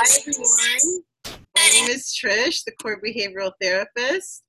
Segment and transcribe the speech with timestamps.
[0.00, 1.02] Hi everyone.
[1.56, 4.42] My name is Trish, the core behavioral therapist,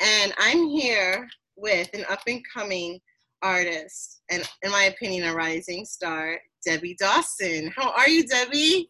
[0.00, 3.00] and I'm here with an up and coming
[3.42, 7.72] artist, and in my opinion, a rising star, Debbii Dawson.
[7.76, 8.86] How are you, Debbii?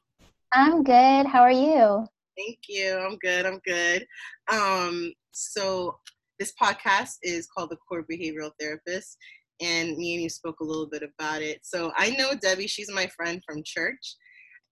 [0.52, 1.26] I'm good.
[1.26, 2.06] How are you?
[2.41, 2.96] Thank you.
[2.96, 3.45] I'm good.
[3.45, 4.06] I'm good.
[4.51, 5.98] Um, so
[6.38, 9.19] this podcast is called the Core Behavioral Therapist,
[9.60, 11.61] and me and you spoke a little bit about it.
[11.62, 12.70] So I know Debbii.
[12.70, 14.16] She's my friend from church,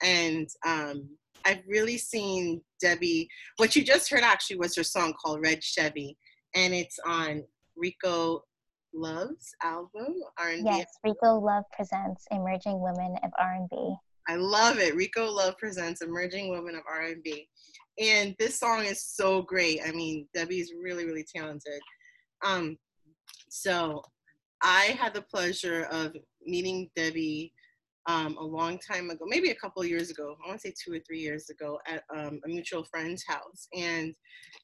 [0.02, 1.10] and um,
[1.44, 3.28] I've really seen Debbii.
[3.58, 6.16] What you just heard actually was her song called Red Chevy,
[6.54, 7.42] and it's on
[7.76, 8.44] Rico
[8.94, 10.62] Love's album R&B.
[10.64, 13.94] Yes, Rico Love presents Emerging Women of R&B.
[14.28, 14.94] I love it.
[14.94, 17.48] Rico Love presents Emerging Women of R&B.
[17.98, 19.80] And this song is so great.
[19.84, 21.80] I mean, Debbii's really, really talented.
[22.44, 22.76] Um,
[23.48, 24.02] so
[24.62, 26.14] I had the pleasure of
[26.46, 27.52] meeting Debbii
[28.06, 30.36] um, a long time ago, maybe a couple years ago.
[30.44, 33.68] I want to say two or three years ago at um, a mutual friend's house,
[33.76, 34.14] and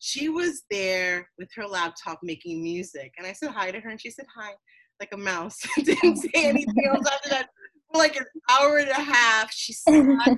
[0.00, 3.12] she was there with her laptop making music.
[3.18, 4.52] And I said hi to her, and she said hi
[5.00, 5.60] like a mouse.
[5.84, 7.48] Didn't say anything else after that.
[7.94, 9.94] Like an hour and a half, she sat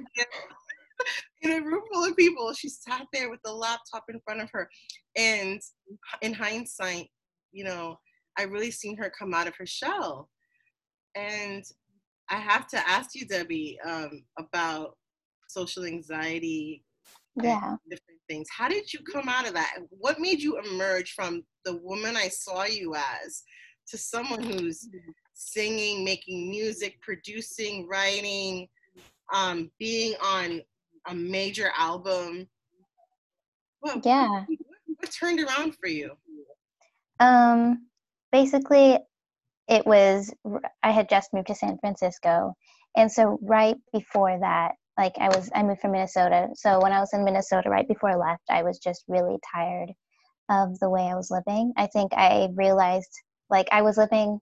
[1.43, 2.53] in a room full of people.
[2.53, 4.69] She sat there with the laptop in front of her,
[5.17, 5.61] and
[6.23, 7.09] in hindsight,
[7.53, 7.99] you know,
[8.39, 10.29] I really seen her come out of her shell.
[11.15, 11.65] And
[12.29, 14.97] I have to ask you, Debbii, um, about
[15.49, 16.85] social anxiety.
[17.43, 17.77] Yeah.
[17.89, 18.49] Different things.
[18.51, 19.77] How did you come out of that?
[19.91, 23.43] What made you emerge from the woman I saw you as
[23.89, 24.89] to someone who's
[25.37, 28.67] singing, making music, producing, writing,
[29.33, 30.63] um, being on
[31.09, 32.49] a major album?
[33.81, 34.45] What, yeah.
[34.47, 34.59] What,
[34.99, 36.13] what turned around for you?
[37.21, 37.87] Um,
[38.33, 38.99] basically,
[39.69, 40.33] it was
[40.83, 42.55] I had just moved to San Francisco,
[42.97, 46.49] and so right before that, like I was I moved from Minnesota.
[46.55, 49.91] So when I was in Minnesota, right before I left, I was just really tired
[50.49, 51.73] of the way I was living.
[51.77, 53.11] I think I realized
[53.51, 54.41] like I was living,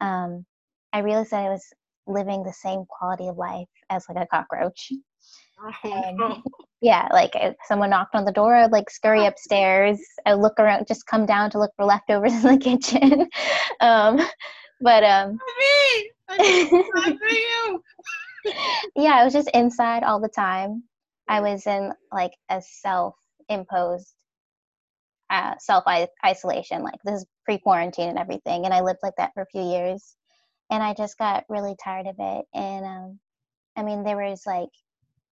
[0.00, 0.44] um,
[0.92, 1.64] I realized that I was
[2.06, 4.92] living the same quality of life as like a cockroach.
[5.84, 6.20] And,
[6.80, 9.98] yeah, like if someone knocked on the door, I'd like scurry upstairs.
[10.26, 13.28] I look around, just come down to look for leftovers in the kitchen.
[13.80, 14.20] um,
[14.80, 17.58] but um, me, I
[18.96, 20.84] yeah, I was just inside all the time.
[21.28, 24.14] I was in like a self-imposed
[25.30, 25.84] uh, self
[26.24, 26.82] isolation.
[26.82, 30.16] Like this is pre-quarantine and everything, and I lived like that for a few years,
[30.70, 32.44] and I just got really tired of it.
[32.54, 33.20] And um,
[33.76, 34.70] I mean, there was like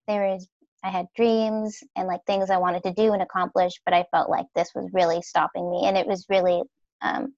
[0.08, 0.46] there was
[0.84, 4.28] I had dreams and like things I wanted to do and accomplish, but I felt
[4.30, 6.62] like this was really stopping me, and it was really
[7.02, 7.34] um,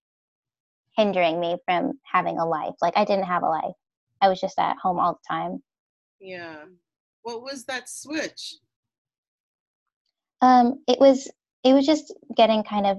[0.97, 2.75] hindering me from having a life.
[2.81, 3.75] Like I didn't have a life;
[4.21, 5.63] I was just at home all the time.
[6.21, 6.65] Yeah.
[7.23, 8.57] What was that switch?
[10.41, 11.31] Um, it was
[11.65, 12.99] it was just getting kind of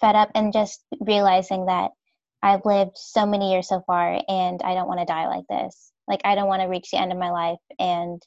[0.00, 1.90] fed up and just realizing that
[2.42, 5.92] I've lived so many years so far, and I don't want to die like this.
[6.06, 8.20] Like I don't want to reach the end of my life and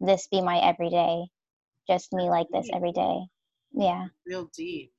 [0.00, 1.24] this be my everyday,
[1.88, 3.18] just me like this every day.
[3.72, 4.06] Yeah.
[4.26, 4.92] Real deep.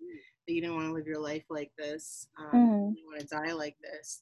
[0.47, 2.27] That you don't want to live your life like this.
[2.37, 2.93] Um, mm-hmm.
[2.97, 4.19] You want to die like this.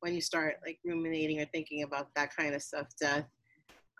[0.00, 3.26] When you start like ruminating or thinking about that kind of stuff, death,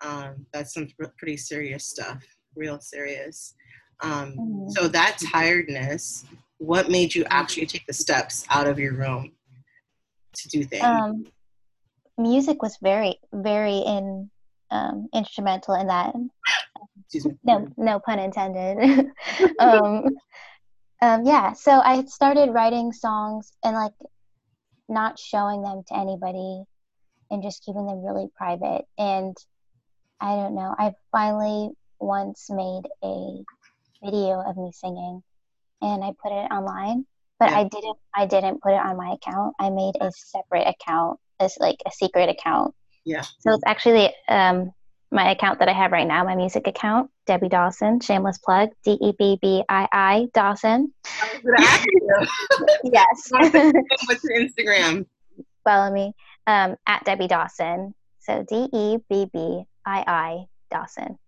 [0.02, 2.22] um, that's some pretty serious stuff.
[2.54, 3.54] Real serious.
[4.02, 4.68] Um, mm-hmm.
[4.70, 6.24] So that tiredness,
[6.60, 9.32] what made you actually take the steps out of your room
[10.34, 10.84] to do things?
[10.84, 11.24] Um,
[12.18, 14.30] music was very, very in
[14.70, 16.14] um, instrumental in that.
[17.44, 19.06] No, no pun intended.
[19.58, 20.04] um,
[21.00, 23.94] um, yeah, so I started writing songs and like
[24.86, 26.62] not showing them to anybody
[27.30, 28.84] and just keeping them really private.
[28.98, 29.34] And
[30.20, 33.42] I don't know, I finally once made a
[34.04, 35.22] video of me singing
[35.82, 37.06] and I put it online,
[37.38, 37.58] but yeah.
[37.58, 39.54] I didn't I didn't put it on my account.
[39.58, 42.74] I made a separate account, as like a secret account
[43.04, 43.22] yeah.
[43.22, 44.72] So it's actually um,
[45.10, 48.98] my account that I have right now, my music account, Debbii Dawson, shameless plug, D
[49.00, 50.92] E B B I I Dawson.
[52.84, 53.28] yes.
[53.30, 55.06] What's your Instagram?
[55.64, 56.12] Follow me
[56.46, 57.94] um, at Debbii Dawson.
[58.20, 61.18] So D E B B I I Dawson.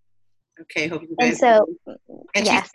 [0.61, 1.31] Okay, hope you guys.
[1.31, 1.67] And so,
[2.35, 2.71] and yes.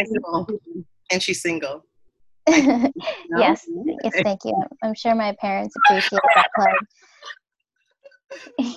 [1.12, 1.86] And she's single.
[2.48, 2.92] yes,
[3.36, 4.54] yes, thank you.
[4.84, 6.76] I'm sure my parents appreciate that plug.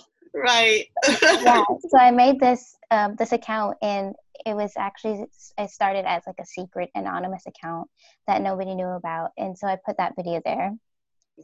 [0.32, 0.86] Right.
[1.40, 4.14] Yeah so i made this um, this account and
[4.46, 5.26] it was actually
[5.58, 7.88] I started as like a secret anonymous account
[8.26, 10.72] that nobody knew about, and so I put that video there,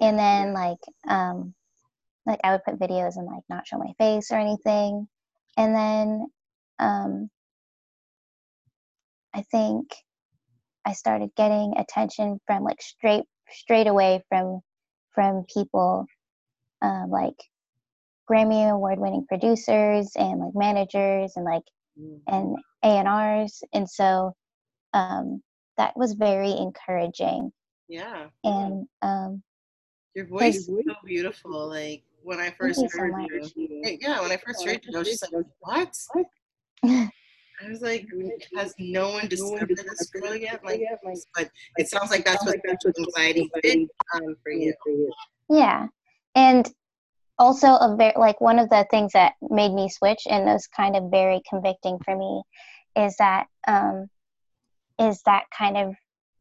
[0.01, 0.79] and then like
[1.09, 1.55] um
[2.25, 5.09] like I would put videos and like not show my face or anything,
[5.57, 6.27] and then
[6.79, 7.31] um
[9.35, 9.95] I think
[10.87, 14.61] I started getting attention from like straight straight away from
[15.15, 16.07] from people
[16.83, 17.37] um, like
[18.31, 21.63] Grammy award winning producers and like managers and like
[22.01, 22.21] mm.
[22.29, 24.35] and A&Rs and so
[24.95, 25.43] um,
[25.77, 27.53] that was very encouraging.
[27.89, 28.27] Yeah.
[28.45, 29.43] And um,
[30.15, 31.69] your voice is so beautiful.
[31.69, 35.09] Like when I first heard so you, yeah, when I first heard you, I was
[35.09, 35.95] just like, what?
[37.65, 38.07] I was like,
[38.57, 40.65] has no one discovered this girl yet?
[40.65, 40.83] Like,
[41.35, 42.57] but it sounds like that's what
[42.99, 44.75] anxiety did um, for you.
[45.49, 45.87] Yeah,
[46.35, 46.71] and
[47.39, 50.97] also a very like one of the things that made me switch and was kind
[50.97, 52.43] of very convicting for me
[52.97, 54.09] is that um,
[54.99, 55.95] is that kind of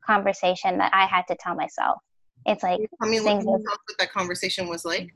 [0.05, 1.99] conversation that I had to tell myself.
[2.45, 3.61] It's like I mean, what, what
[3.99, 5.13] that conversation was like.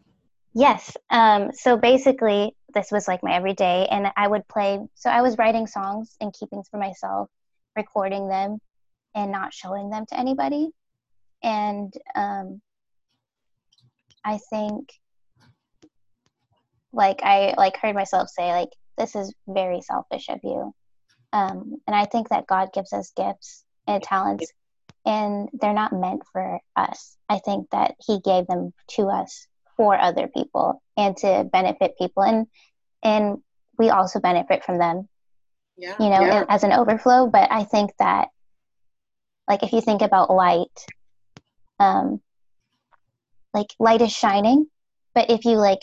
[0.54, 0.98] Yes.
[1.10, 4.80] Um, so basically, this was like my everyday, and I would play.
[4.96, 7.30] So I was writing songs and keeping for myself,
[7.75, 8.60] recording them,
[9.16, 10.69] and not showing them to anybody.
[11.44, 12.62] And um,
[14.25, 14.90] I think,
[16.92, 20.74] like I like heard myself say, like this is very selfish of you.
[21.31, 24.51] Um, and I think that God gives us gifts and talents,
[25.06, 27.16] and they're not meant for us.
[27.30, 29.48] I think that He gave them to us
[29.80, 32.22] for other people and to benefit people.
[32.24, 32.48] And
[33.02, 33.38] and
[33.78, 35.08] we also benefit from them
[35.78, 36.44] yeah, you know yeah.
[36.50, 37.28] as an overflow.
[37.28, 38.28] But i think that
[39.48, 40.78] like if you think about light
[41.80, 42.20] um
[43.54, 44.68] like light is shining.
[45.16, 45.80] But if you like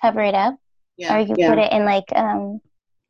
[0.00, 0.56] cover it up
[0.96, 2.62] yeah, or you put it in like um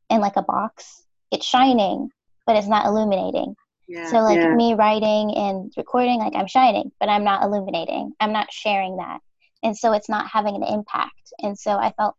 [0.09, 1.01] in like a box
[1.31, 2.09] it's shining
[2.45, 3.55] but it's not illuminating.
[3.87, 8.11] Yeah, so like me writing and recording like i'm shining but i'm not illuminating.
[8.19, 9.21] I'm not sharing that
[9.63, 11.33] and so it's not having an impact.
[11.39, 12.15] And so i felt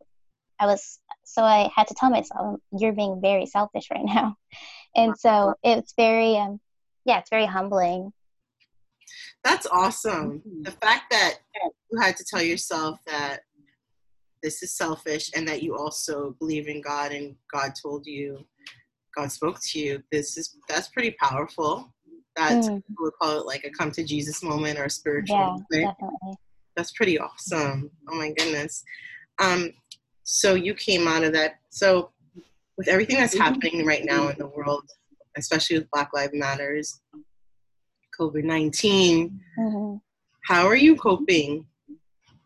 [0.58, 4.37] i was so i had to tell myself you're being very selfish right now.
[4.96, 6.61] And so it's very um
[7.05, 8.12] yeah it's very humbling.
[9.43, 10.41] That's awesome.
[10.41, 10.62] Mm-hmm.
[10.62, 11.38] the fact that
[11.91, 13.41] you had to tell yourself that
[14.43, 18.44] this is selfish and that you also believe in god and god told you
[19.17, 21.91] god spoke to you this is that's pretty powerful.
[22.37, 22.82] That mm.
[23.00, 25.99] we call it like a come to jesus moment or a spiritual yeah, moment.
[25.99, 26.37] definitely
[26.76, 27.91] that's pretty awesome.
[28.09, 28.85] Oh my goodness.
[29.38, 29.71] Um,
[30.23, 31.56] so you came out of that.
[31.71, 32.11] So
[32.76, 34.88] with everything that's happening right now in the world,
[35.37, 37.00] especially with Black Lives Matters,
[38.19, 39.97] COVID 19, mm-hmm.
[40.44, 41.67] how are you coping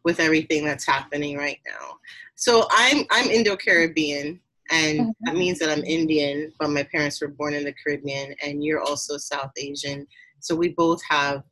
[0.04, 1.96] with everything that's happening right now?
[2.34, 4.40] So I'm I'm Indo Caribbean,
[4.70, 5.10] and mm-hmm.
[5.24, 8.80] that means that I'm Indian, but my parents were born in the Caribbean, and you're
[8.80, 10.06] also South Asian.
[10.40, 11.42] So we both have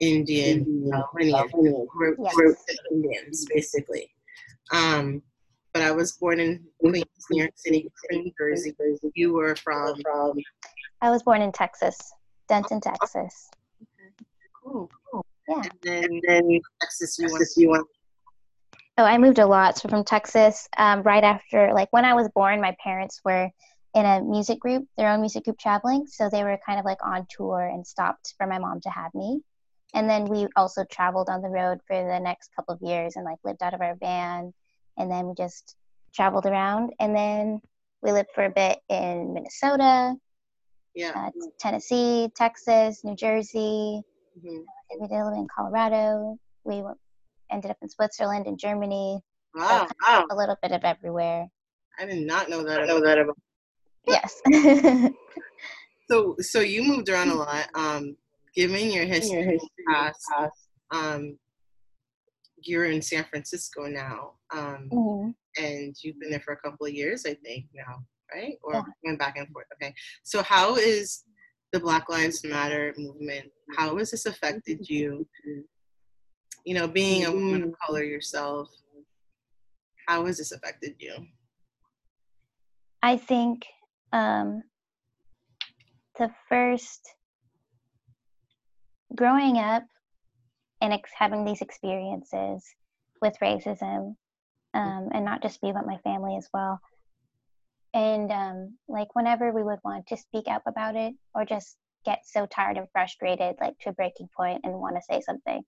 [0.00, 1.50] Indian uh, lineage.
[1.54, 2.34] We're, yes.
[2.36, 2.56] we're
[2.90, 4.10] Indians, basically.
[4.72, 5.22] Um,
[5.72, 8.74] but I was born in Queens, New York City, New Jersey.
[9.14, 10.00] You were from?
[10.02, 10.32] from?
[11.02, 11.98] I was born in Texas,
[12.48, 13.50] Denton, Texas.
[13.82, 14.26] Okay.
[14.62, 15.26] Cool, cool.
[15.48, 15.56] Yeah.
[15.56, 17.86] And then, and then Texas, you went, you went.
[18.98, 19.76] Oh, I moved a lot.
[19.76, 23.50] So from Texas, um, right after, like when I was born, my parents were
[23.94, 26.06] in a music group, their own music group traveling.
[26.06, 29.14] So they were kind of like on tour and stopped for my mom to have
[29.14, 29.42] me
[29.96, 33.24] and then we also traveled on the road for the next couple of years and
[33.24, 34.52] like lived out of our van.
[34.98, 35.74] And then we just
[36.14, 36.92] traveled around.
[37.00, 37.62] And then
[38.02, 40.14] we lived for a bit in minnesota
[40.94, 41.12] yeah.
[41.14, 44.02] uh, tennessee texas new jersey.
[44.38, 45.00] Mm-hmm.
[45.00, 46.38] we did live in colorado.
[46.64, 46.82] We
[47.50, 49.20] ended up in switzerland and germany.
[49.54, 50.26] Wow, wow.
[50.30, 51.46] a little bit of everywhere.
[51.98, 53.38] I did not know that i know that about
[54.06, 54.42] yes.
[56.08, 57.68] So so you moved around a lot.
[57.74, 58.16] Um
[58.56, 60.18] given your history, your history past,
[60.90, 61.38] um,
[62.62, 65.62] you're in San Francisco now, um, mm-hmm.
[65.62, 68.02] and you've been there for a couple of years, I think now,
[68.34, 68.54] right?
[68.62, 68.82] Or yeah.
[69.04, 69.66] went back and forth.
[69.74, 69.94] Okay,
[70.24, 71.24] so how is
[71.72, 73.50] the Black Lives Matter movement?
[73.76, 75.26] How has this affected you?
[76.64, 78.68] You know, being a woman of color yourself,
[80.08, 81.14] how has this affected you?
[83.02, 83.64] I think
[84.12, 84.62] um,
[86.18, 87.15] the first
[89.16, 89.84] growing up
[90.80, 92.64] and ex- having these experiences
[93.22, 94.14] with racism,
[94.74, 96.80] um, and not just me, but my family as well.
[97.94, 102.20] And um, like whenever we would want to speak up about it or just get
[102.26, 105.62] so tired and frustrated, like to a breaking point and want to say something,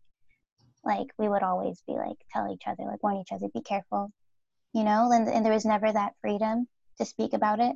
[0.84, 4.10] like we would always be like, tell each other, like warn each other, be careful,
[4.74, 7.74] you know, and, and there was never that freedom to speak about it.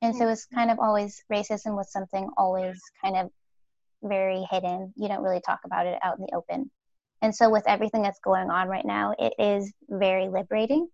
[0.00, 3.30] And so it's kind of always racism was something always kind of
[4.04, 4.92] very hidden.
[4.96, 6.70] You don't really talk about it out in the open.
[7.22, 10.88] And so with everything that's going on right now, it is very liberating.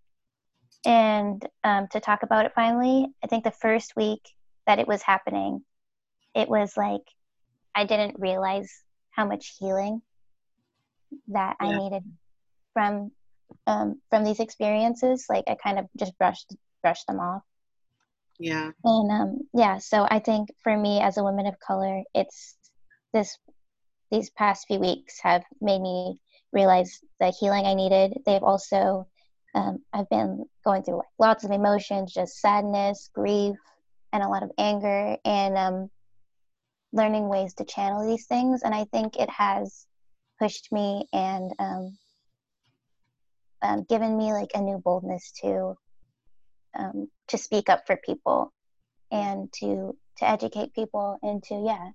[0.85, 4.23] And um, to talk about it finally, I think the first week
[4.67, 5.62] that it was happening,
[6.35, 7.02] it was like
[7.75, 8.71] I didn't realize
[9.11, 10.00] how much healing
[11.29, 11.67] that yeah.
[11.67, 12.02] I needed
[12.73, 13.11] from
[13.67, 15.26] um, from these experiences.
[15.29, 17.43] Like I kind of just brushed brushed them off.
[18.38, 18.71] Yeah.
[18.85, 22.57] And um, yeah, so I think for me as a woman of color, it's
[23.12, 23.38] this
[24.11, 26.19] these past few weeks have made me
[26.52, 28.19] realize the healing I needed.
[28.26, 29.07] They've also
[29.55, 33.57] um, I've been going through like lots of emotions, just sadness, grief,
[34.12, 35.90] and a lot of anger, and um,
[36.93, 38.62] learning ways to channel these things.
[38.62, 39.87] And I think it has
[40.38, 41.99] pushed me and um,
[43.62, 45.75] um, given me like a new boldness to
[46.79, 48.52] um, to speak up for people
[49.11, 51.90] and to to educate people and to yeah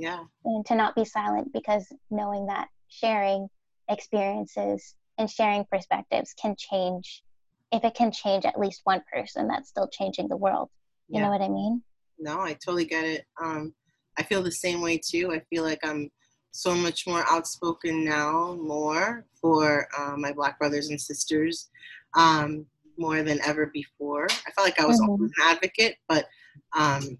[0.00, 0.24] yeah.
[0.46, 3.48] and to not be silent because knowing that sharing
[3.88, 7.22] experiences and sharing perspectives can change
[7.70, 10.70] if it can change at least one person that's still changing the world.
[11.08, 11.26] You yeah.
[11.26, 11.82] know what i mean?
[12.18, 13.26] No i totally get it.
[13.40, 13.74] Um
[14.18, 15.32] i feel the same way too.
[15.32, 16.10] I feel like i'm
[16.52, 21.70] so much more outspoken now more for uh, my black brothers and sisters
[22.16, 22.66] um
[22.98, 24.26] more than ever before.
[24.30, 25.10] I felt like i was mm-hmm.
[25.10, 26.26] always an advocate but
[26.74, 27.18] um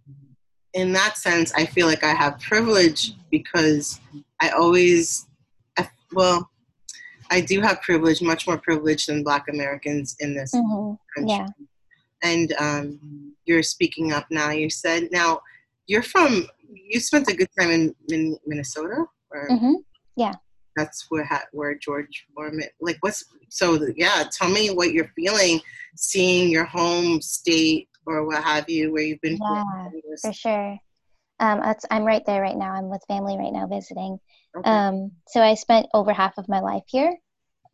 [0.74, 4.00] in that sense i feel like i have privilege because
[4.40, 5.26] i always
[6.12, 6.50] well
[7.30, 10.94] I do have privilege, much more privilege than Black Americans in this mm-hmm.
[11.16, 11.36] country.
[11.36, 11.46] Yeah.
[12.22, 14.50] And um, you're speaking up now.
[14.50, 15.40] You said now
[15.86, 16.46] you're from.
[16.68, 19.04] You spent a good time in, in Minnesota.
[19.30, 19.74] Or, mm-hmm.
[20.16, 20.34] Yeah.
[20.76, 22.68] That's where where George Foreman.
[22.80, 23.78] Like what's so?
[23.96, 24.24] Yeah.
[24.30, 25.60] Tell me what you're feeling,
[25.96, 29.38] seeing your home state or what have you, where you've been.
[29.40, 29.64] Yeah,
[30.20, 30.78] for sure.
[31.38, 32.72] Um, I'm right there right now.
[32.72, 34.18] I'm with family right now visiting.
[34.56, 34.70] Okay.
[34.70, 37.16] Um, so I spent over half of my life here,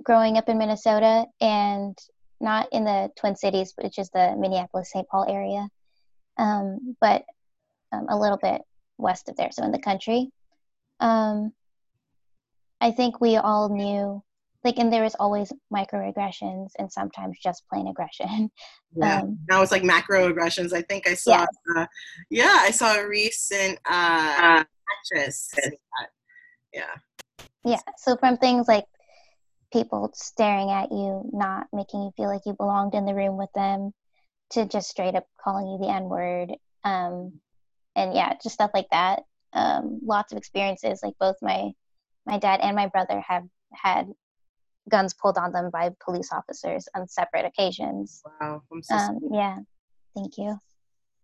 [0.02, 1.98] growing up in Minnesota, and
[2.40, 5.08] not in the Twin Cities, which is the Minneapolis St.
[5.08, 5.68] Paul area,
[6.36, 7.24] um, but
[7.92, 8.62] um, a little bit
[8.98, 10.30] west of there, so in the country.
[11.00, 11.52] Um,
[12.80, 14.22] I think we all knew,
[14.64, 18.50] like, and there was always microaggressions and sometimes just plain aggression.
[18.98, 20.72] Yeah, um, now it's like macroaggressions.
[20.72, 21.48] I think I saw, yes.
[21.76, 21.86] uh,
[22.30, 24.64] yeah, I saw a recent uh,
[25.12, 25.52] actress
[26.76, 26.94] yeah
[27.64, 28.84] yeah so from things like
[29.72, 33.50] people staring at you not making you feel like you belonged in the room with
[33.54, 33.92] them
[34.50, 36.52] to just straight up calling you the n word
[36.84, 37.32] um,
[37.96, 39.22] and yeah just stuff like that
[39.52, 41.70] um, lots of experiences like both my
[42.26, 44.06] my dad and my brother have had
[44.88, 49.58] guns pulled on them by police officers on separate occasions wow so um, yeah
[50.14, 50.58] thank you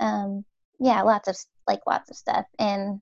[0.01, 0.45] um,
[0.81, 1.37] yeah lots of
[1.69, 3.01] like lots of stuff and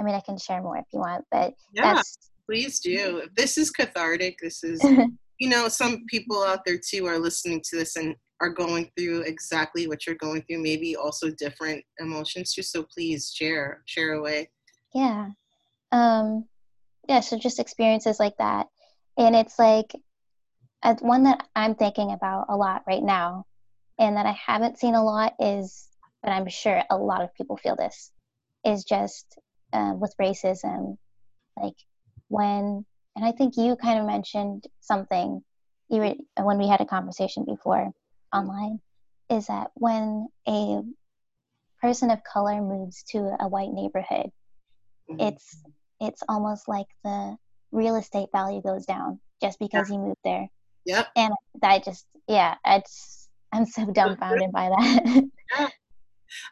[0.00, 2.00] I mean, I can share more if you want, but yeah,
[2.46, 3.22] please do.
[3.36, 4.38] This is cathartic.
[4.40, 4.82] This is,
[5.38, 9.20] you know, some people out there too are listening to this and are going through
[9.22, 12.62] exactly what you're going through, maybe also different emotions too.
[12.62, 14.48] So please share, share away.
[14.94, 15.28] Yeah.
[15.92, 16.46] Um,
[17.06, 17.20] yeah.
[17.20, 18.68] So just experiences like that.
[19.20, 19.94] And it's like
[20.82, 23.44] uh, one that I'm thinking about a lot right now
[23.98, 25.86] and that I haven't seen a lot is,
[26.22, 28.10] but I'm sure a lot of people feel this,
[28.64, 29.26] is just
[29.74, 30.96] uh, with racism,
[31.54, 31.74] like
[32.28, 35.42] when, and I think you kind of mentioned something
[35.90, 37.90] you were, when we had a conversation before
[38.32, 38.80] online,
[39.28, 40.80] is that when a
[41.82, 44.30] person of color moves to a white neighborhood,
[45.10, 45.20] mm-hmm.
[45.20, 45.62] it's
[46.00, 47.36] it's almost like the
[47.72, 49.96] real estate value goes down just because yeah.
[49.96, 50.48] you moved there.
[50.86, 51.08] Yep.
[51.16, 55.24] And that just yeah, it's I'm so dumbfounded by that.
[55.58, 55.68] yeah.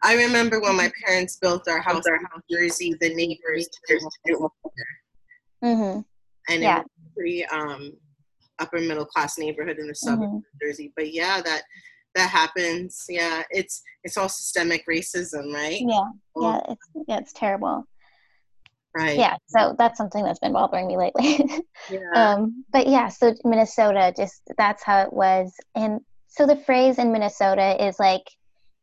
[0.03, 2.17] I remember when my parents built our house in
[2.51, 3.69] Jersey, the neighbors
[5.63, 6.01] mm-hmm.
[6.51, 6.81] and yeah.
[6.81, 7.93] it was a pretty um,
[8.59, 10.37] upper middle class neighborhood in the suburbs mm-hmm.
[10.37, 10.93] of Jersey.
[10.97, 11.63] But yeah, that
[12.17, 13.05] that happens.
[13.09, 15.81] Yeah, it's it's all systemic racism, right?
[15.81, 17.87] Yeah, yeah, it's yeah, it's terrible.
[18.99, 19.19] Right.
[19.19, 21.39] Yeah, so that's something that's been bothering me lately.
[21.91, 22.01] yeah.
[22.15, 27.13] Um, but yeah, so Minnesota, just that's how it was, and so the phrase in
[27.13, 28.25] Minnesota is like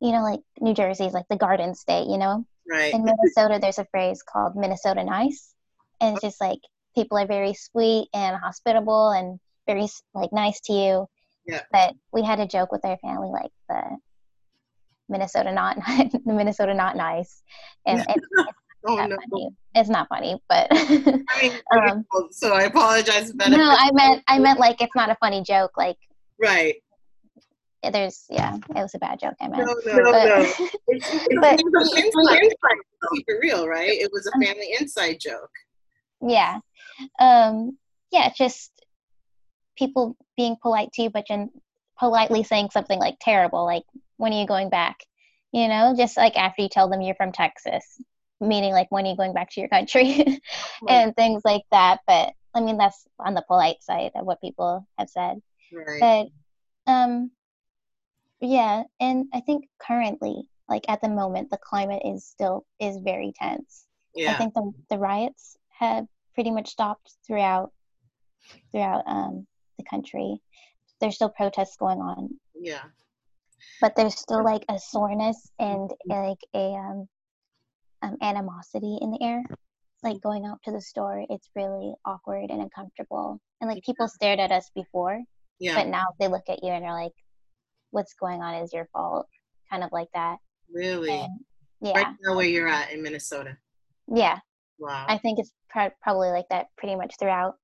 [0.01, 2.45] you know, like New Jersey is like the Garden State, you know?
[2.69, 2.93] Right.
[2.93, 5.53] In Minnesota, there's a phrase called Minnesota nice.
[6.01, 6.59] And it's just like
[6.95, 11.07] people are very sweet and hospitable and very like nice to you.
[11.47, 11.61] Yeah.
[11.71, 13.97] But we had a joke with our family, like the
[15.07, 17.43] Minnesota not the Minnesota not nice,
[17.85, 18.27] and it's
[18.87, 19.17] oh, no.
[19.29, 19.49] funny.
[19.73, 21.51] It's not funny, but I mean,
[21.89, 23.33] um, so I apologize.
[23.35, 23.45] no,
[23.77, 25.71] I meant I meant like it's not a funny joke.
[25.77, 25.97] Like
[26.39, 26.75] right,
[27.91, 29.33] there's yeah, it was a bad joke.
[29.41, 29.65] I meant.
[29.65, 30.41] No, no, But- no.
[30.87, 33.11] It's, it's, But- it was an inside joke.
[33.15, 33.89] Keep it real, right?
[33.89, 35.51] It was a Um, family inside joke.
[36.21, 36.59] yeah
[37.19, 37.77] um
[38.11, 38.71] yeah just
[39.77, 41.49] people being polite to you but then
[41.99, 43.83] politely saying something like terrible like
[44.17, 44.95] when are you going back
[45.51, 48.01] you know just like after you tell them you're from texas
[48.41, 50.39] meaning like when are you going back to your country
[50.89, 54.87] and things like that but i mean that's on the polite side of what people
[54.97, 56.29] have said Right.
[56.87, 57.31] but um
[58.41, 63.33] yeah and i think currently like at the moment the climate is still is very
[63.39, 64.31] tense yeah.
[64.31, 67.71] I think the the riots have pretty much stopped throughout
[68.71, 69.45] throughout um,
[69.77, 70.39] the country.
[71.01, 72.83] There's still protests going on, Yeah.
[73.81, 77.07] but there's still like a soreness and like a um,
[78.05, 79.43] um, animosity in the air.
[80.03, 83.39] Like going out to the store, it's really awkward and uncomfortable.
[83.59, 85.19] And like people stared at us before,
[85.59, 85.75] Yeah.
[85.75, 87.13] but now they look at you and are like,
[87.91, 89.27] "What's going on is your fault,"
[89.69, 90.37] kind of like that.
[90.71, 91.11] really.
[91.11, 91.39] And
[91.81, 93.57] yeah, Right now, where you're at in Minnesota.
[94.07, 94.39] yeah.
[94.77, 95.05] Wow.
[95.07, 97.55] I think it's pro- probably like that pretty much throughout.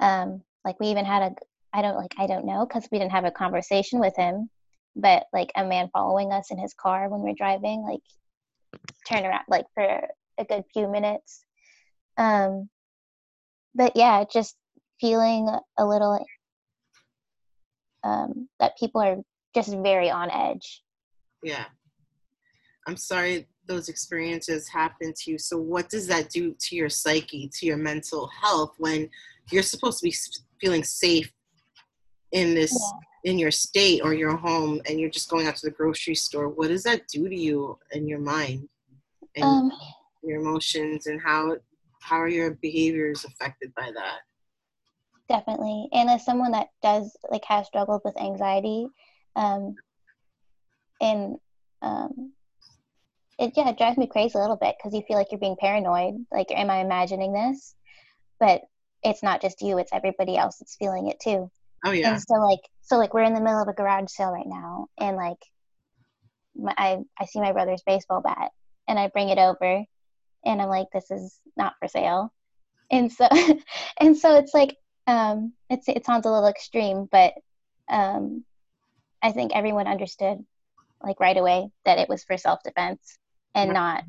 [0.00, 1.34] Um, like we even had a,
[1.72, 4.48] I don't like, I don't know, because we didn't have a conversation with him,
[4.96, 8.00] but like a man following us in his car when we are driving, like
[9.08, 9.84] turned around like for
[10.38, 11.44] a good few minutes.
[12.16, 12.68] Um,
[13.74, 14.56] but yeah, just
[15.00, 16.24] feeling a little
[18.04, 19.16] um, that people are
[19.54, 20.82] just very on edge.
[21.42, 21.64] yeah.
[22.86, 25.38] I'm sorry those experiences happened to you.
[25.38, 29.08] So, what does that do to your psyche, to your mental health, when
[29.50, 30.14] you're supposed to be
[30.60, 31.32] feeling safe
[32.32, 32.72] in this,
[33.26, 36.48] in your state or your home, and you're just going out to the grocery store?
[36.48, 38.68] What does that do to you and your mind
[39.34, 39.72] and Um,
[40.22, 41.56] your emotions, and how
[42.00, 44.20] how are your behaviors affected by that?
[45.28, 48.86] definitely and as someone that does like has struggled with anxiety
[49.34, 49.74] um
[51.00, 51.36] and
[51.82, 52.32] um
[53.40, 55.56] it yeah it drives me crazy a little bit because you feel like you're being
[55.58, 57.74] paranoid like am i imagining this
[58.38, 58.62] but
[59.02, 61.50] it's not just you it's everybody else that's feeling it too
[61.84, 64.30] Oh yeah, and so like so like we're in the middle of a garage sale
[64.30, 65.38] right now and like
[66.56, 68.50] my, I, I see my brother's baseball bat
[68.88, 69.84] and i bring it over
[70.44, 72.32] and i'm like this is not for sale.
[72.90, 73.28] And so
[74.00, 77.34] and so it's like um it's it sounds a little extreme but
[77.90, 78.44] um
[79.22, 80.38] i think everyone understood
[81.02, 83.18] like right away that it was for self-defense
[83.54, 84.04] and not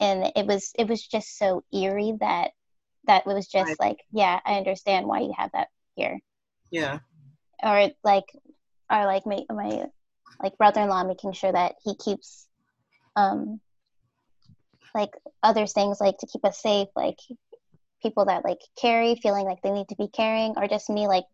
[0.00, 2.50] and it was it was just so eerie that
[3.06, 3.80] that it was just Right.
[3.80, 6.18] like yeah i understand why you have that here.
[6.70, 6.98] Yeah,
[7.62, 8.24] or like
[8.90, 9.86] or like my my
[10.42, 12.46] like brother-in-law making sure that he keeps
[13.16, 13.60] um
[14.94, 15.10] like
[15.42, 17.18] other things like to keep us safe like
[18.02, 21.24] people that like carry feeling like they need to be carrying or just me like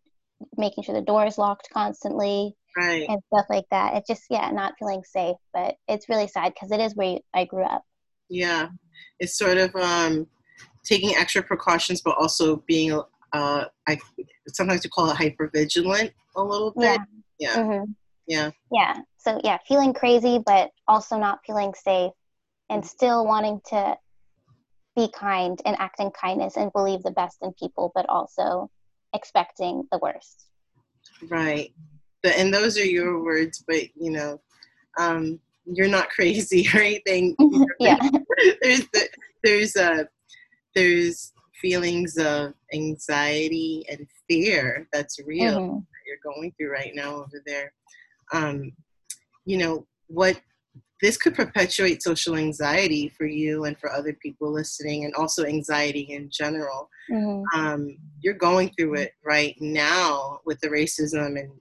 [0.57, 3.07] making sure the door is locked constantly right.
[3.09, 3.95] and stuff like that.
[3.95, 7.45] It's just yeah not feeling safe but it's really sad because it is where i
[7.45, 7.83] grew up.
[8.29, 8.69] Yeah,
[9.19, 10.25] it's sort of um,
[10.83, 12.99] taking extra precautions, but also being,
[13.33, 13.99] uh, I
[14.47, 16.97] sometimes you call it hyper vigilant a little yeah.
[16.97, 17.07] bit.
[17.39, 17.91] Yeah, hmm
[18.27, 18.97] yeah, yeah.
[19.17, 22.11] So yeah feeling crazy but also not feeling safe
[22.69, 23.97] and still wanting to
[24.95, 28.69] be kind and act in kindness and believe the best in people but also
[29.13, 30.47] expecting the worst.
[31.29, 31.73] Right.
[32.23, 34.41] But and those are your words, but you know,
[34.97, 37.35] um, you're not crazy or anything.
[37.79, 37.97] yeah.
[38.61, 39.09] There's the,
[39.43, 40.03] there's uh
[40.75, 45.59] there's feelings of anxiety and fear that's real.
[45.59, 45.79] Mhm.
[45.79, 47.73] that you're going through right now over there.
[48.33, 48.71] Um,
[49.45, 50.41] you know, what
[51.01, 56.01] this could perpetuate social anxiety for you and for other people listening, and also anxiety
[56.01, 56.89] in general.
[57.09, 57.43] Mhm.
[57.53, 61.51] Um, you're going through it right now with the racism and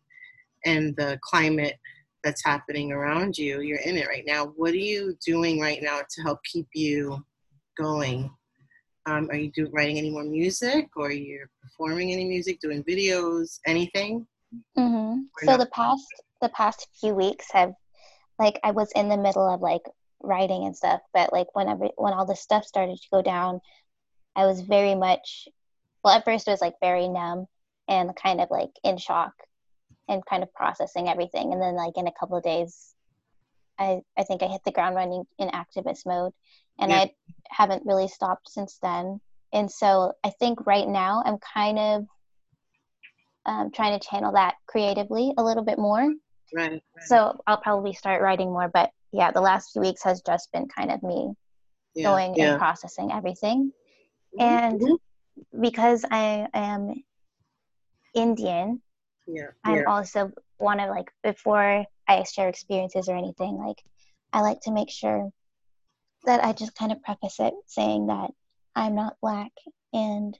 [0.66, 1.78] and the climate
[2.22, 3.62] that's happening around you.
[3.62, 4.48] You're in it right now.
[4.48, 7.24] What are you doing right now to help keep you
[7.78, 8.30] going?
[9.06, 12.84] Um, are you do, writing any more music, or are you performing any music, doing
[12.84, 14.26] videos, anything?
[14.76, 15.24] Mhm.
[15.44, 16.06] So the past
[16.40, 17.74] the past few weeks have
[18.38, 19.82] like i was in the middle of like
[20.22, 23.60] writing and stuff but like whenever when all this stuff started to go down
[24.36, 25.46] i was very much
[26.02, 27.46] well at first it was like very numb
[27.88, 29.32] and kind of like in shock
[30.08, 32.94] and kind of processing everything and then like in a couple of days
[33.78, 36.32] i i think i hit the ground running in activist mode
[36.80, 36.98] and Yeah.
[36.98, 37.14] i
[37.50, 39.20] haven't really stopped since then
[39.52, 42.06] and so i think right now i'm kind of
[43.46, 46.12] um, trying to channel that creatively a little bit more
[46.54, 46.72] Right.
[46.72, 46.82] right.
[47.00, 50.66] so i'll probably start writing more but yeah the last few weeks has just been
[50.68, 51.32] kind of me
[51.94, 52.04] yeah.
[52.04, 52.52] going yeah.
[52.52, 53.72] and processing everything
[54.38, 54.40] Mhm.
[54.40, 54.98] and Mhm.
[55.60, 56.94] because i am
[58.14, 58.82] indian
[59.26, 63.80] yeah, i'm also want to like before I share experiences or anything, like
[64.32, 65.30] I like to make sure
[66.24, 68.30] that I just kind of preface it saying that
[68.74, 69.52] I'm not black
[69.92, 70.38] and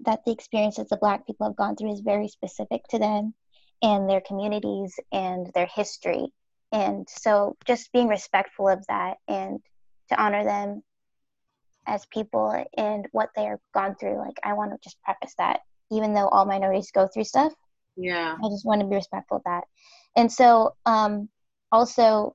[0.00, 3.34] that the experiences the black people have gone through is very specific to them
[3.82, 6.32] and their communities and their history.
[6.72, 9.60] And so just being respectful of that and
[10.08, 10.82] to honor them
[11.86, 14.18] as people and what they have gone through.
[14.18, 17.52] Like I want to just preface that, even though all minorities go through stuff.
[17.96, 18.36] Yeah.
[18.42, 19.64] I just want to be respectful of that.
[20.16, 21.28] And so um
[21.72, 22.34] also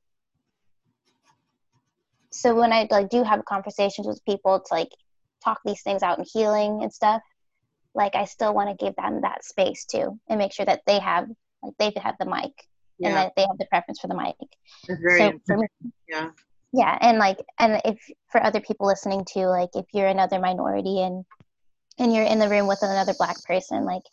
[2.36, 4.92] so when I like do have conversations with people to like
[5.44, 7.22] talk these things out and healing and stuff,
[7.94, 11.00] like I still want to give them that space too and make sure that they
[11.00, 11.30] have
[11.64, 12.52] like they have the mic
[13.00, 13.08] yeah.
[13.08, 14.36] and that they have the preference for the mic.
[15.18, 15.68] so for me,
[16.10, 16.30] yeah.
[16.74, 17.98] Yeah, and like and if
[18.30, 21.24] for other people listening too, like if you're another minority and
[21.98, 24.04] and you're in the room with another black person, like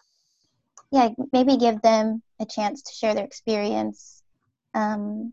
[0.92, 4.22] yeah, maybe give them a chance to share their experience.
[4.74, 5.32] Um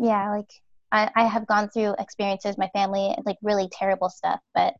[0.00, 0.50] yeah, like
[0.90, 4.74] I, I have gone through experiences, my family, like really terrible stuff, but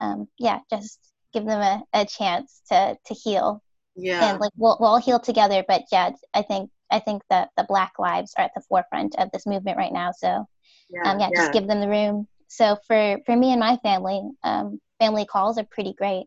[0.00, 0.98] um, yeah, just
[1.32, 3.62] give them a, a chance to, to heal.
[3.94, 4.30] Yeah.
[4.30, 7.64] And like we'll, we'll all heal together, but yeah, I think I think that the
[7.64, 10.12] Black lives are at the forefront of this movement right now.
[10.12, 10.46] So
[10.90, 11.40] yeah, um, yeah, yeah.
[11.40, 12.28] just give them the room.
[12.48, 16.26] So for for me and my family, um, family calls are pretty great.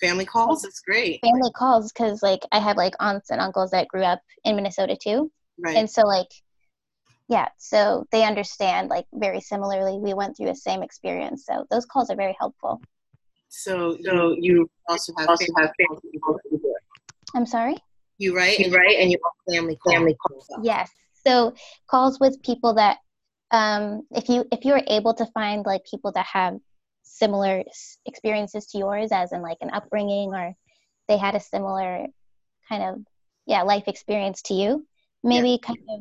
[0.00, 1.20] Family calls is great.
[1.20, 4.96] Family calls because like I have like aunts and uncles that grew up in Minnesota
[5.00, 5.76] too, right.
[5.76, 6.28] and so like
[7.28, 11.86] yeah so they understand like very similarly we went through the same experience so those
[11.86, 12.80] calls are very helpful
[13.48, 16.40] so so you also have also have family calls
[17.34, 17.76] i'm sorry
[18.18, 19.94] you write and write and you have family calls.
[19.94, 20.90] family calls yes
[21.26, 21.54] so
[21.88, 22.98] calls with people that
[23.50, 26.54] um if you if you're able to find like people that have
[27.02, 27.62] similar
[28.06, 30.54] experiences to yours as in like an upbringing or
[31.08, 32.06] they had a similar
[32.68, 32.98] kind of
[33.46, 34.86] yeah life experience to you
[35.22, 35.56] maybe yeah.
[35.62, 36.00] kind of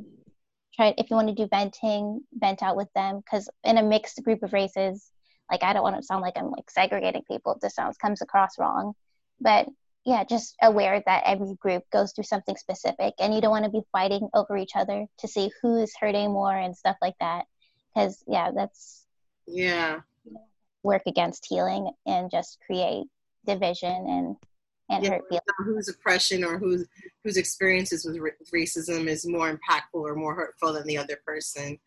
[0.76, 4.24] try if you want to do venting vent out with them because in a mixed
[4.24, 5.12] group of races
[5.52, 8.22] like i don't want to sound like i'm like segregating people if this sounds comes
[8.22, 8.94] across wrong.
[9.40, 9.68] But
[10.06, 13.72] yeah just aware that every group goes through something specific and you don't want to
[13.72, 17.46] be fighting over each other to see who's hurting more and stuff like that.
[17.94, 19.06] Because yeah that's
[19.48, 20.02] yeah.
[20.84, 23.06] work against healing and just create
[23.46, 24.36] division and
[24.90, 25.44] and yeah, hurt feelings.
[25.66, 26.88] Whose oppression or whose
[27.24, 28.18] whose experiences with
[28.54, 31.78] racism is more impactful or more hurtful than the other person.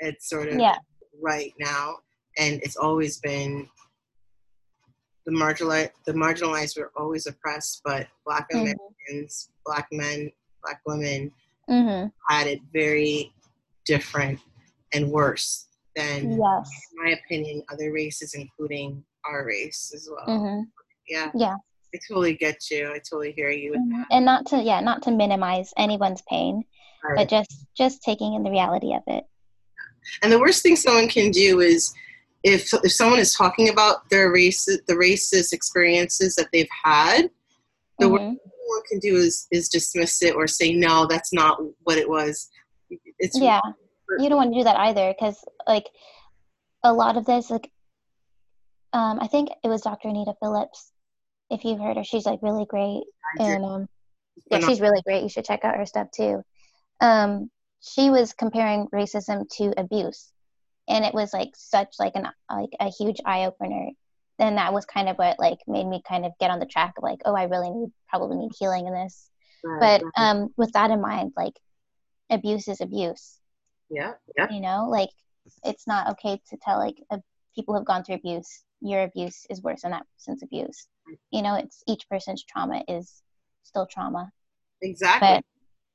[0.00, 0.76] It's sort of yeah.
[1.20, 1.96] right now,
[2.38, 3.68] and it's always been
[5.24, 5.90] the marginalized.
[6.06, 8.72] The marginalized were always oppressed, but Black mm-hmm.
[9.08, 10.30] Americans, Black men,
[10.62, 11.32] Black women
[11.68, 12.08] mm-hmm.
[12.28, 13.32] had it very
[13.84, 14.40] different
[14.92, 16.70] and worse than, yes.
[16.92, 20.26] in my opinion, other races, including our race as well.
[20.26, 20.62] Mm-hmm.
[21.08, 21.30] Yeah.
[21.34, 21.54] Yeah.
[21.96, 22.88] I totally get you.
[22.88, 23.72] I totally hear you.
[23.72, 24.02] Mm-hmm.
[24.10, 26.64] And not to yeah, not to minimize anyone's pain,
[27.02, 27.16] right.
[27.16, 29.24] but just just taking in the reality of it.
[30.22, 31.92] And the worst thing someone can do is
[32.44, 37.30] if if someone is talking about their race the racist experiences that they've had,
[37.98, 38.12] the mm-hmm.
[38.12, 41.98] worst thing one can do is is dismiss it or say no, that's not what
[41.98, 42.50] it was.
[43.18, 43.60] It's yeah.
[44.18, 45.86] You don't want to do that either because like
[46.84, 47.70] a lot of this like
[48.92, 50.08] um, I think it was Dr.
[50.08, 50.92] Anita Phillips
[51.50, 52.04] if you've heard her.
[52.04, 53.04] She's like really great,
[53.38, 53.88] and um,
[54.50, 55.22] yeah, she's really great.
[55.22, 56.42] You should check out her stuff too.
[57.00, 60.32] Um, she was comparing racism to abuse,
[60.88, 63.90] and it was like such like an like a huge eye opener.
[64.38, 66.94] And that was kind of what like made me kind of get on the track
[66.98, 69.30] of like, oh, I really need probably need healing in this.
[69.64, 71.54] Right, but um, with that in mind, like
[72.28, 73.38] abuse is abuse.
[73.88, 74.48] Yeah, yeah.
[74.50, 75.08] You know, like
[75.64, 77.20] it's not okay to tell like a,
[77.54, 80.86] people who've gone through abuse your abuse is worse than that person's abuse
[81.30, 83.22] you know it's each person's trauma is
[83.62, 84.30] still trauma.
[84.82, 85.28] Exactly.
[85.28, 85.44] But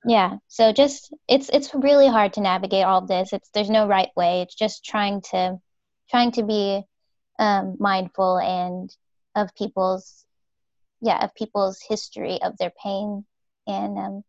[0.03, 3.33] yeah so just it's it's really hard to navigate all this.
[3.33, 4.41] It's there's no right way.
[4.41, 5.57] It's just trying to
[6.09, 6.83] trying to be
[7.39, 8.95] um, mindful and
[9.35, 10.25] of people's
[11.01, 13.25] yeah of people's history of their pain.
[13.67, 14.23] And um,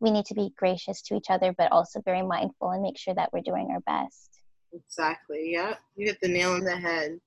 [0.00, 3.14] we need to be gracious to each other but also very mindful and make sure
[3.14, 4.40] that we're doing our best.
[4.72, 5.50] Exactly.
[5.52, 7.20] Yeah you hit the nail on the head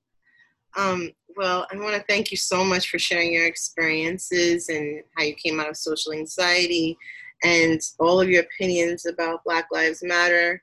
[0.78, 5.24] um, well, I want to thank you so much for sharing your experiences and how
[5.24, 6.98] you came out of social anxiety
[7.44, 10.62] and all of your opinions about Black Lives Matter.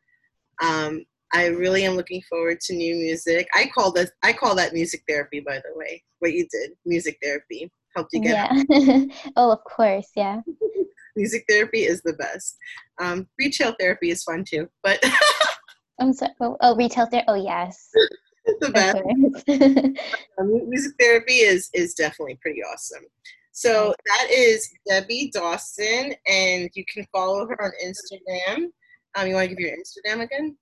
[0.62, 3.48] Um, I really am looking forward to new music.
[3.54, 6.02] I call that I call that music therapy, by the way.
[6.20, 8.50] What you did, music therapy, helped you get.
[8.68, 9.04] Yeah.
[9.36, 10.40] oh, of course, yeah.
[11.16, 12.56] music therapy is the best.
[13.00, 15.02] Um, retail therapy is fun too, but.
[16.00, 16.32] I'm sorry.
[16.40, 17.26] Oh, oh retail therapy.
[17.28, 17.90] Oh, yes.
[18.60, 18.98] The best.
[20.66, 23.04] music therapy is is definitely pretty awesome.
[23.52, 28.68] So that is Debbii Dawson, and you can follow her on Instagram.
[29.16, 30.56] Um, you want to give your Instagram again?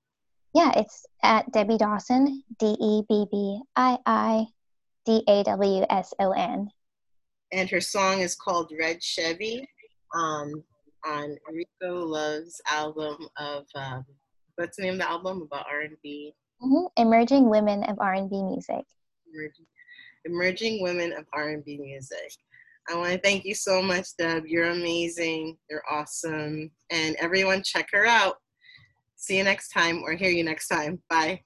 [0.54, 4.46] Yeah, it's at Debbii Dawson, D E B B I I
[5.04, 6.70] D A W S O N.
[7.52, 9.68] And her song is called Red Chevy
[10.14, 10.64] um,
[11.06, 14.04] on Rico Love's album of, um,
[14.56, 15.42] what's the name of the album?
[15.42, 16.34] About R&B?
[16.62, 16.86] Mm-hmm.
[16.96, 18.84] Emerging Women of R&B Music.
[19.32, 19.66] Emerging,
[20.24, 22.32] Emerging Women of R&B Music.
[22.88, 24.46] I want to thank you so much, Deb.
[24.46, 25.56] You're amazing.
[25.68, 26.70] You're awesome.
[26.90, 28.36] And everyone, check her out.
[29.16, 31.02] See you next time or hear you next time.
[31.10, 31.40] Bye.